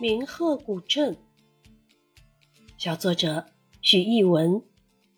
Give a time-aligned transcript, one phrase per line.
[0.00, 1.14] 明鹤古镇，
[2.78, 3.44] 小作者
[3.82, 4.62] 许逸文，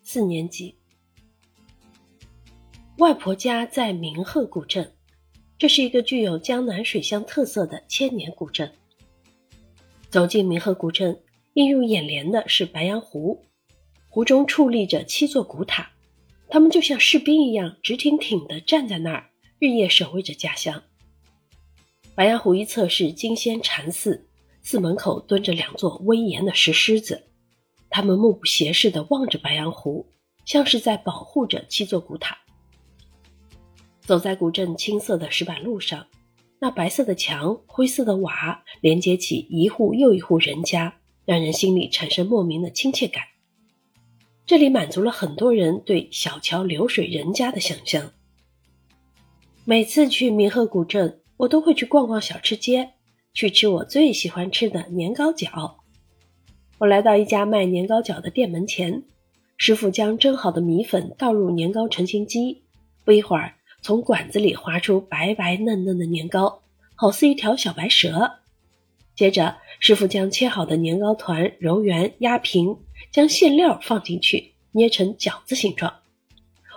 [0.01, 0.75] 四年级。
[2.97, 4.91] 外婆家在明鹤古镇，
[5.57, 8.69] 这是一个具有江南水乡特色的千年古镇。
[10.09, 11.17] 走进明鹤古镇，
[11.53, 13.41] 映入眼帘的是白洋湖，
[14.09, 15.93] 湖中矗立着七座古塔，
[16.49, 20.83] 他们就像士兵一样，直挺挺地站在那儿，日夜守卫着家乡。
[22.13, 24.27] 白洋湖一侧是金仙禅寺。
[24.63, 27.27] 寺门口蹲着两座威严的石狮子，
[27.89, 30.07] 他们目不斜视地望着白羊湖，
[30.45, 32.37] 像是在保护着七座古塔。
[33.99, 36.07] 走在古镇青色的石板路上，
[36.59, 43.23] 那白色的墙、灰色的瓦连接起一户又一户人家，让人心里产生莫名的亲切感。
[44.45, 48.11] 这里满足了很多人对小桥流水人家的想象。
[49.65, 52.93] 每次去明鹤古镇，我都会去逛逛小吃街。
[53.33, 55.75] 去吃我最喜欢吃的年糕饺。
[56.77, 59.03] 我来到一家卖年糕饺的店门前，
[59.57, 62.61] 师傅将蒸好的米粉倒入年糕成型机，
[63.03, 66.61] 不一会儿，从管子里滑出白白嫩嫩的年糕，
[66.95, 68.33] 好似一条小白蛇。
[69.15, 72.77] 接着，师傅将切好的年糕团揉圆压平，
[73.11, 76.01] 将馅料放进去，捏成饺子形状。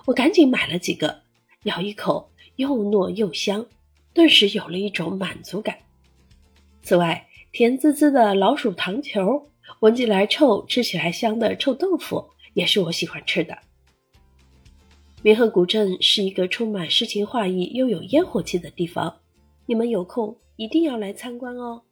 [0.06, 1.20] 我赶紧买了几个，
[1.64, 3.66] 咬一口，又糯又香，
[4.14, 5.77] 顿时有了一种满足感。
[6.87, 13.59] 此外，甜滋滋的老鼠糖球，闻起来臭，吃起来香的臭豆腐，也是我喜欢吃的。
[15.20, 19.17] 明河古镇是一个充满诗情画意又有烟火气的地方，
[19.67, 21.83] 你们有空一定要来参观哦。